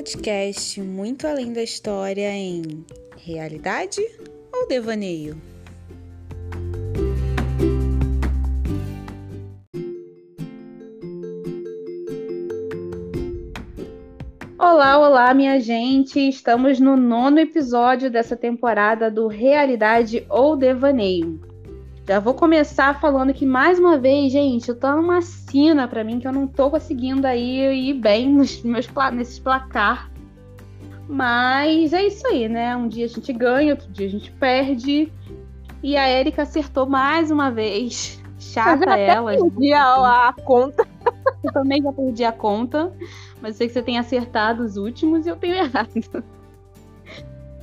[0.00, 2.86] podcast Muito Além da História em
[3.18, 4.00] Realidade
[4.50, 5.36] ou Devaneio?
[14.58, 16.18] Olá, olá, minha gente!
[16.18, 21.49] Estamos no nono episódio dessa temporada do Realidade ou Devaneio.
[22.10, 26.18] Já vou começar falando que, mais uma vez, gente, eu tô numa sina para mim
[26.18, 30.10] que eu não tô conseguindo aí ir bem nos meus nesses placar.
[31.08, 32.76] Mas é isso aí, né?
[32.76, 35.12] Um dia a gente ganha, outro dia a gente perde.
[35.84, 38.20] E a Erika acertou mais uma vez.
[38.40, 39.30] Chata eu ela.
[39.36, 40.84] Perdi a, a conta.
[41.44, 42.92] Eu também já perdi a conta.
[43.40, 46.24] Mas sei que você tem acertado os últimos e eu tenho errado.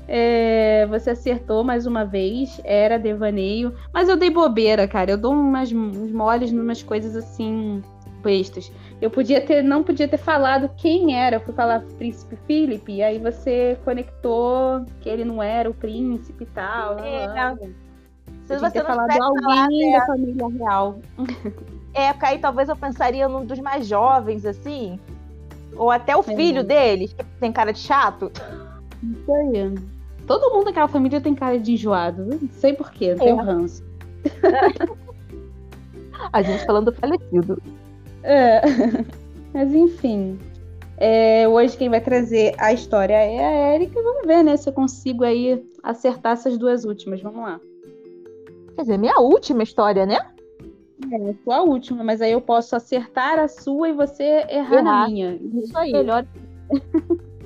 [0.08, 3.74] É, você acertou mais uma vez, era devaneio.
[3.92, 5.12] Mas eu dei bobeira, cara.
[5.12, 7.84] Eu dou umas, uns moles numas coisas assim,
[8.24, 8.72] bestas.
[9.02, 11.36] Eu podia ter, não podia ter falado quem era.
[11.36, 16.44] Eu fui falar príncipe Philip, e aí você conectou que ele não era o príncipe
[16.44, 16.99] e tal.
[16.99, 17.58] É, não.
[18.46, 20.99] Se você ter não falado alguém da família real.
[21.94, 24.99] É, aí talvez eu pensaria num dos mais jovens, assim.
[25.76, 26.24] Ou até o é.
[26.24, 28.32] filho deles, que tem cara de chato.
[29.04, 29.96] Isso aí.
[30.28, 32.26] Todo mundo daquela família tem cara de enjoado.
[32.26, 33.34] Não sei porquê, tem é.
[33.34, 33.84] o ranço.
[36.34, 37.62] A gente falando do falecido.
[38.24, 38.62] É.
[39.54, 40.38] Mas enfim.
[40.98, 44.02] É, hoje quem vai trazer a história é a Erika.
[44.02, 44.58] Vamos ver, né?
[44.58, 47.22] Se eu consigo aí acertar essas duas últimas.
[47.22, 47.62] Vamos lá.
[48.76, 50.20] Quer dizer, minha última história, né?
[51.12, 54.84] É, sua última, mas aí eu posso acertar a sua e você errar, errar.
[54.84, 55.40] na minha.
[55.54, 55.94] Isso aí.
[55.94, 56.26] Melhor.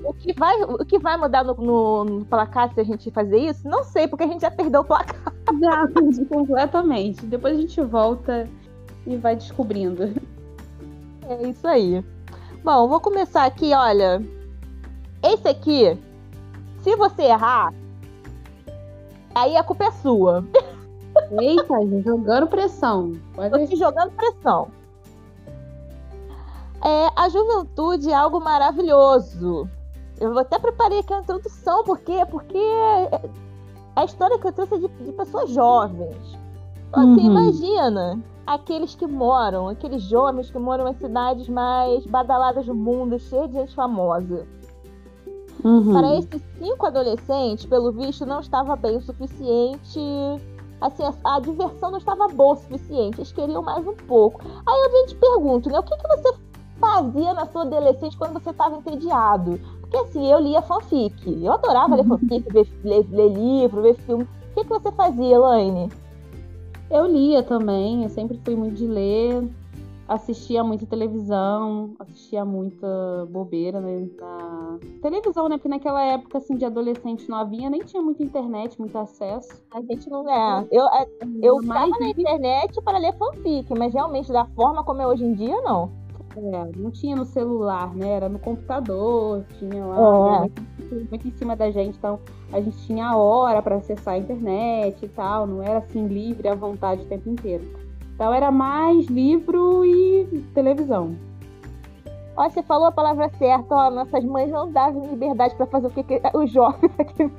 [0.03, 3.37] O que vai, o que vai mudar no, no, no, placar se a gente fazer
[3.37, 3.67] isso?
[3.67, 5.33] Não sei, porque a gente já perdeu o placar.
[5.59, 5.87] Já,
[6.29, 7.25] completamente.
[7.25, 8.49] Depois a gente volta
[9.05, 10.13] e vai descobrindo.
[11.27, 12.03] É isso aí.
[12.63, 14.21] Bom, vou começar aqui, olha.
[15.23, 15.97] Esse aqui,
[16.81, 17.73] se você errar,
[19.35, 20.43] aí a culpa é sua.
[21.39, 21.73] Eita,
[22.03, 23.13] jogando pressão.
[23.35, 24.69] Pode Tô te jogando pressão.
[26.83, 29.69] É, a juventude é algo maravilhoso.
[30.21, 32.23] Eu até preparei aqui a introdução, por quê?
[32.29, 33.21] Porque é
[33.95, 36.37] a história que eu trouxe é de, de pessoas jovens.
[36.87, 37.31] Então, assim, uhum.
[37.31, 43.49] imagina aqueles que moram, aqueles jovens que moram em cidades mais badaladas do mundo, cheias
[43.49, 44.45] de gente famosa.
[45.63, 45.91] Uhum.
[45.91, 49.99] Para esses cinco adolescentes, pelo visto, não estava bem o suficiente.
[50.79, 53.17] Assim, a, a, diversão não estava boa o suficiente.
[53.17, 54.39] Eles queriam mais um pouco.
[54.43, 55.79] Aí eu te pergunto, né?
[55.79, 56.35] O que, que você
[56.79, 59.59] fazia na sua adolescente quando você estava entediado?
[59.91, 61.43] Porque assim, eu lia fanfic.
[61.43, 64.23] Eu adorava ler fanfic, ver, ler, ler livro, ver filme.
[64.23, 65.91] O que, que você fazia, Elaine?
[66.89, 69.49] Eu lia também, eu sempre fui muito de ler.
[70.07, 75.55] Assistia muita televisão, assistia muita bobeira né, na televisão, né?
[75.57, 79.61] Porque naquela época, assim, de adolescente havia, nem tinha muita internet, muito acesso.
[79.71, 80.67] A gente não é.
[80.69, 81.07] Eu, é,
[81.41, 85.33] eu estava na internet para ler fanfic, mas realmente da forma como é hoje em
[85.33, 85.89] dia, não.
[86.35, 88.09] É, não tinha no celular, né?
[88.09, 90.49] Era no computador, tinha lá é.
[91.09, 92.19] muito em cima da gente, então
[92.53, 96.47] a gente tinha a hora para acessar a internet e tal, não era assim livre
[96.47, 97.65] à vontade o tempo inteiro.
[98.15, 101.15] Então era mais livro e televisão.
[102.37, 105.91] Ó, você falou a palavra certa, ó, nossas mães não davam liberdade para fazer o
[105.91, 107.29] que, que os jovens aqui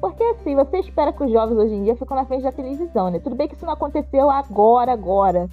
[0.00, 3.10] Porque assim, você espera que os jovens hoje em dia ficam na frente da televisão,
[3.10, 3.18] né?
[3.18, 5.48] Tudo bem que isso não aconteceu agora, agora.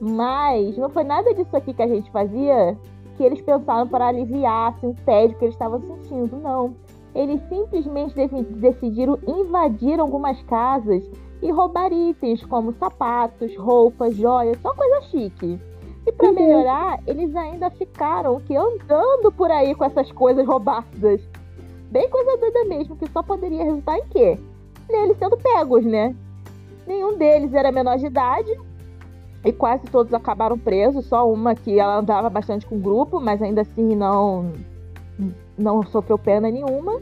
[0.00, 2.76] Mas não foi nada disso aqui que a gente fazia
[3.16, 6.36] que eles pensaram para aliviar assim, o tédio que eles estavam sentindo.
[6.36, 6.74] Não.
[7.14, 8.14] Eles simplesmente
[8.56, 11.08] decidiram invadir algumas casas
[11.40, 15.60] e roubar itens como sapatos, roupas, joias, só coisa chique.
[16.06, 16.34] E para uhum.
[16.34, 21.20] melhorar, eles ainda ficaram que andando por aí com essas coisas roubadas.
[21.90, 24.38] Bem coisa doida mesmo, que só poderia resultar em quê?
[24.90, 26.14] Neles sendo pegos, né?
[26.86, 28.58] Nenhum deles era menor de idade
[29.44, 33.42] e quase todos acabaram presos, só uma que ela andava bastante com o grupo, mas
[33.42, 34.52] ainda assim não
[35.56, 37.00] não sofreu pena nenhuma.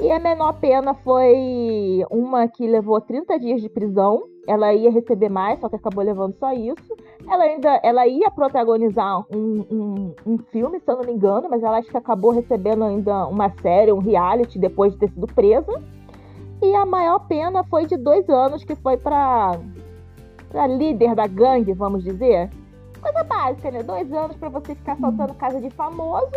[0.00, 4.22] E a menor pena foi uma que levou 30 dias de prisão.
[4.48, 6.96] Ela ia receber mais, só que acabou levando só isso.
[7.28, 11.62] Ela ainda ela ia protagonizar um, um, um filme, se eu não me engano, mas
[11.62, 15.82] ela acho que acabou recebendo ainda uma série, um reality, depois de ter sido presa.
[16.62, 19.58] E a maior pena foi de dois anos, que foi para
[20.50, 22.50] pra líder da gangue, vamos dizer.
[23.00, 23.82] Coisa básica, né?
[23.82, 26.32] Dois anos para você ficar assaltando casa de famoso.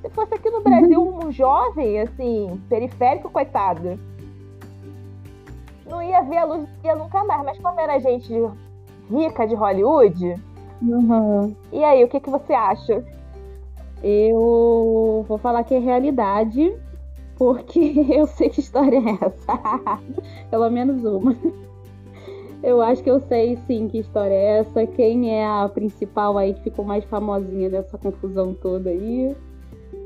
[0.00, 1.26] Se fosse aqui no Brasil uhum.
[1.26, 3.98] um jovem, assim, periférico, coitado,
[5.88, 7.44] não ia ver a luz do dia nunca mais.
[7.44, 8.32] Mas como era gente
[9.10, 10.34] rica de Hollywood,
[10.82, 11.54] uhum.
[11.72, 13.04] e aí, o que, que você acha?
[14.02, 16.74] Eu vou falar que é realidade,
[17.36, 20.00] porque eu sei que história é essa.
[20.50, 21.36] Pelo menos uma.
[22.66, 24.84] Eu acho que eu sei sim que história é essa.
[24.88, 29.36] Quem é a principal aí que ficou mais famosinha dessa confusão toda aí.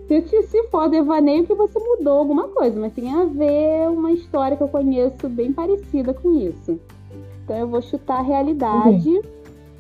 [0.07, 4.59] Se, se for devaneio que você mudou alguma coisa, mas tem a ver uma história
[4.59, 6.79] que eu conheço bem parecida com isso.
[7.43, 9.23] Então eu vou chutar a realidade uhum.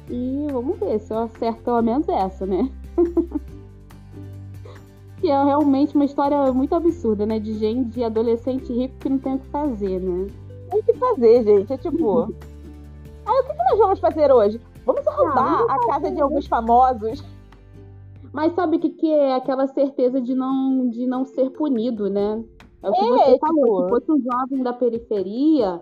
[0.08, 2.66] e vamos ver se eu acerto pelo menos essa, né?
[5.20, 7.38] que é realmente uma história muito absurda, né?
[7.38, 10.28] De gente, de adolescente rico que não tem o que fazer, né?
[10.70, 11.74] Tem o que fazer, gente.
[11.74, 12.32] É tipo.
[13.30, 14.60] Ah, o que, nós vamos fazer hoje?
[14.84, 17.22] Vamos arrumar ah, a casa de alguns famosos.
[18.32, 22.42] Mas sabe o que, que é aquela certeza de não, de não ser punido, né?
[22.82, 23.64] É o que é, você falou.
[23.64, 23.82] Tipo...
[23.82, 25.80] Se fosse um jovem da periferia,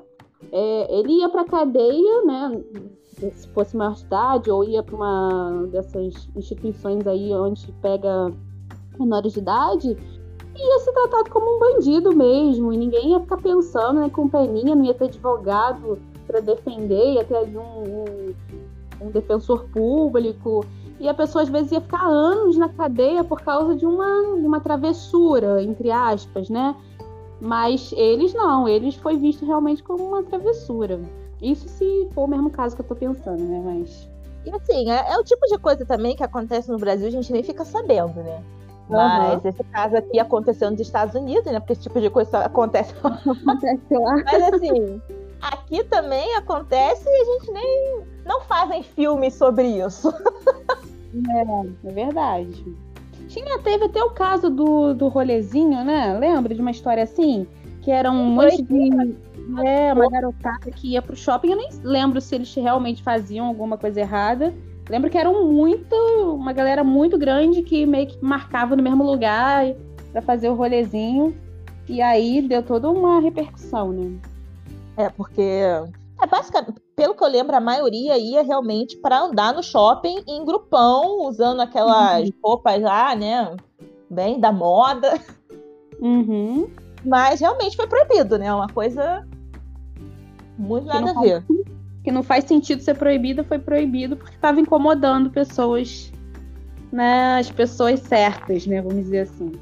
[0.53, 2.63] é, ele ia pra cadeia, né?
[3.03, 8.33] Se fosse maior cidade, ou ia para uma dessas instituições aí onde pega
[8.99, 9.97] menores de idade,
[10.57, 14.75] ia ser tratado como um bandido mesmo, e ninguém ia ficar pensando né, com peninha,
[14.75, 15.99] não ia ter advogado
[16.29, 18.35] para defender, ia ter ali um, um,
[19.07, 20.65] um, defensor público,
[21.01, 24.61] e a pessoa às vezes ia ficar anos na cadeia por causa de uma, uma
[24.61, 26.77] travessura, entre aspas, né?
[27.41, 31.01] Mas eles não, eles foi visto realmente como uma travessura.
[31.41, 33.63] Isso se for o mesmo caso que eu tô pensando, né?
[33.65, 34.09] Mas.
[34.45, 37.33] E assim, é, é o tipo de coisa também que acontece no Brasil, a gente
[37.33, 38.43] nem fica sabendo, né?
[38.89, 39.51] Mas uhum.
[39.51, 41.61] esse caso aqui aconteceu nos Estados Unidos, né?
[41.61, 44.17] Porque esse tipo de coisa acontece, acontece lá.
[44.25, 45.03] Mas assim,
[45.41, 48.03] aqui também acontece e a gente nem.
[48.25, 50.13] Não fazem filmes sobre isso.
[51.31, 52.77] É, é verdade.
[53.29, 56.17] Tinha, teve até o caso do, do rolezinho, né?
[56.19, 57.47] Lembra de uma história assim?
[57.81, 59.17] Que era um monte de.
[59.65, 61.51] É, uma garotada que ia pro shopping.
[61.51, 64.55] Eu nem lembro se eles realmente faziam alguma coisa errada.
[64.89, 65.95] Lembro que eram muito,
[66.35, 69.75] uma galera muito grande que meio que marcava no mesmo lugar
[70.13, 71.35] para fazer o rolezinho.
[71.89, 74.19] E aí deu toda uma repercussão, né?
[74.99, 79.63] É, porque é basicamente, pelo que eu lembro, a maioria ia realmente para andar no
[79.63, 82.35] shopping em grupão, usando aquelas uhum.
[82.43, 83.57] roupas lá, né?
[84.11, 85.15] Bem da moda.
[86.01, 86.71] Uhum.
[87.05, 88.55] Mas realmente foi proibido, né?
[88.55, 89.27] Uma coisa
[90.57, 91.45] muito nada a ver
[92.09, 96.11] que não faz sentido ser proibido, foi proibido porque estava incomodando pessoas,
[96.91, 97.39] né?
[97.39, 98.81] As pessoas certas, né?
[98.81, 99.53] Vamos dizer assim.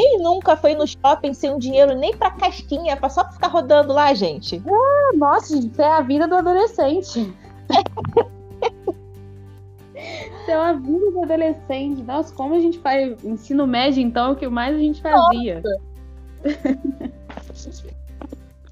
[0.00, 3.92] Quem nunca foi no shopping sem um dinheiro nem pra casquinha, pra só ficar rodando
[3.92, 4.62] lá, gente?
[4.66, 7.30] Ah, nossa, isso é a vida do adolescente.
[9.94, 12.02] isso é a vida do adolescente.
[12.02, 15.62] Nossa, como a gente faz ensino médio, então, é o que mais a gente fazia.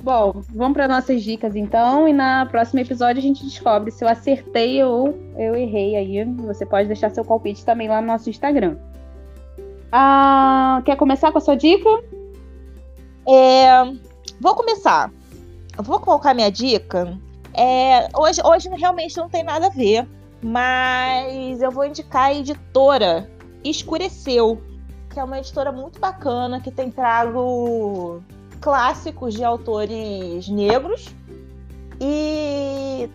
[0.00, 4.08] Bom, vamos para nossas dicas então, e na próximo episódio a gente descobre se eu
[4.08, 6.24] acertei ou eu errei aí.
[6.46, 8.78] Você pode deixar seu palpite também lá no nosso Instagram.
[9.90, 11.88] Ah, quer começar com a sua dica?
[13.26, 13.84] É,
[14.40, 15.10] vou começar.
[15.78, 17.16] Vou colocar minha dica.
[17.54, 20.06] É, hoje, hoje realmente não tem nada a ver,
[20.42, 23.30] mas eu vou indicar a editora
[23.64, 24.60] Escureceu,
[25.10, 28.22] que é uma editora muito bacana que tem trago
[28.60, 31.08] clássicos de autores negros.
[32.00, 33.10] E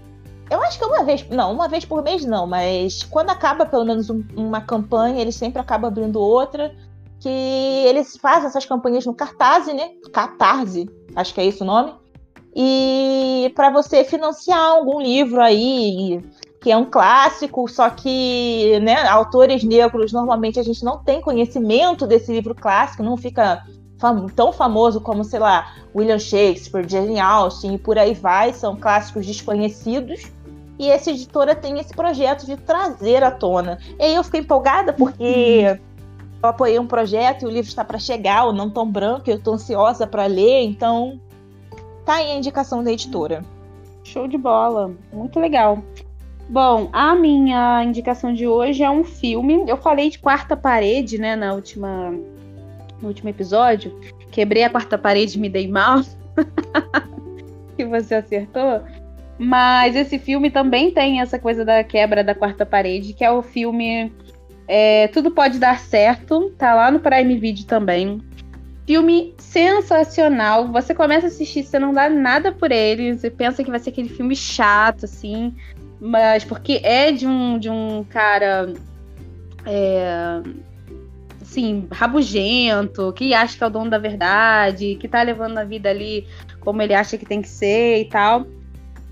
[0.50, 3.86] eu acho que uma vez, não, uma vez por mês não, mas quando acaba pelo
[3.86, 6.74] menos um, uma campanha, eles sempre acabam abrindo outra.
[7.20, 9.92] Que eles fazem essas campanhas no Catarse, né?
[10.12, 11.94] Catarse, acho que é esse o nome.
[12.54, 16.22] E para você financiar algum livro aí,
[16.62, 22.06] que é um clássico, só que né, autores negros normalmente a gente não tem conhecimento
[22.06, 23.64] desse livro clássico, não fica
[24.00, 28.76] fam tão famoso como, sei lá, William Shakespeare, Jane Austen e por aí vai, são
[28.76, 30.32] clássicos desconhecidos.
[30.80, 33.78] E essa editora tem esse projeto de trazer à tona.
[34.00, 35.78] E aí eu fiquei empolgada porque uhum.
[36.42, 39.38] eu apoiei um projeto e o livro está para chegar, o Não Tão Branco, eu
[39.38, 41.20] estou ansiosa para ler, então
[42.06, 43.46] tá aí a indicação da editora.
[44.04, 45.82] Show de bola, muito legal.
[46.50, 49.64] Bom, a minha indicação de hoje é um filme.
[49.68, 52.14] Eu falei de quarta parede, né, na última
[53.04, 54.00] no último episódio,
[54.32, 56.02] quebrei a quarta parede e me dei mal.
[57.76, 58.82] que você acertou.
[59.44, 63.44] Mas esse filme também tem essa coisa da quebra da quarta parede, que é o
[63.44, 64.10] filme
[64.66, 68.22] é, Tudo Pode Dar Certo, tá lá no Prime Video também.
[68.88, 70.72] Filme sensacional.
[70.72, 73.90] Você começa a assistir, você não dá nada por ele, você pensa que vai ser
[73.90, 75.54] aquele filme chato, assim,
[76.00, 78.74] mas porque é de um, de um cara.
[79.66, 80.42] É,
[81.42, 85.90] assim, rabugento, que acha que é o dono da verdade, que tá levando a vida
[85.90, 86.26] ali
[86.62, 88.48] como ele acha que tem que ser e tal.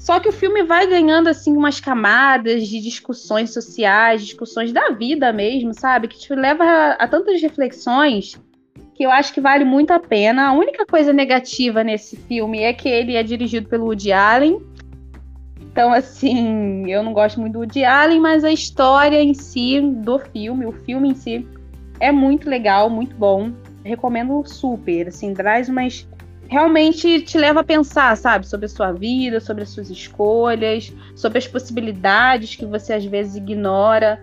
[0.02, 5.32] Só que o filme vai ganhando assim umas camadas de discussões sociais, discussões da vida
[5.32, 6.08] mesmo, sabe?
[6.08, 8.36] Que te leva a, a tantas reflexões
[8.96, 10.48] que eu acho que vale muito a pena.
[10.48, 14.60] A única coisa negativa nesse filme é que ele é dirigido pelo Woody Allen.
[15.62, 20.18] Então, assim, eu não gosto muito do Woody Allen, mas a história em si do
[20.18, 21.48] filme, o filme em si,
[22.00, 23.52] é muito legal, muito bom.
[23.86, 26.08] Recomendo super, assim, traz umas
[26.52, 31.38] realmente te leva a pensar, sabe, sobre a sua vida, sobre as suas escolhas, sobre
[31.38, 34.22] as possibilidades que você às vezes ignora,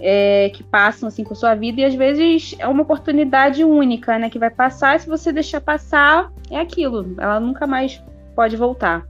[0.00, 4.18] é, que passam assim com a sua vida, e às vezes é uma oportunidade única,
[4.18, 8.02] né, que vai passar, e se você deixar passar, é aquilo, ela nunca mais
[8.34, 9.06] pode voltar.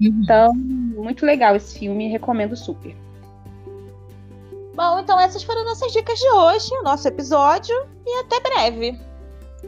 [0.00, 0.20] Uhum.
[0.22, 2.94] Então, muito legal esse filme, recomendo super.
[4.76, 7.74] Bom, então essas foram nossas dicas de hoje, o nosso episódio,
[8.06, 8.96] e até breve.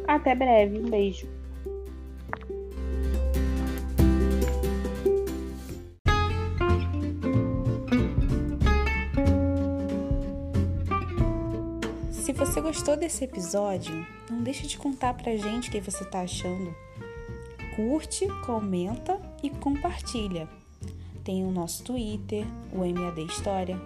[0.07, 1.38] Até breve, um beijo.
[12.38, 16.73] Você gostou desse episódio, não deixe de contar pra gente o que você tá achando.
[17.75, 20.49] Curte, comenta e compartilha.
[21.25, 23.76] Tem o nosso Twitter, o MAD História,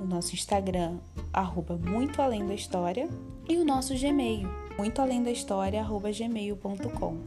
[0.00, 0.96] o nosso Instagram,
[1.34, 3.10] arroba Muito Além da História,
[3.46, 4.48] e o nosso Gmail,
[4.78, 7.18] muito além da história, arroba gmail.com.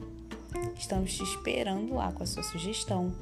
[0.76, 3.14] Estamos te esperando lá com a sua sugestão,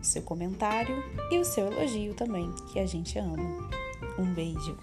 [0.00, 0.96] o seu comentário
[1.30, 3.70] e o seu elogio também, que a gente ama.
[4.18, 4.76] Um beijo!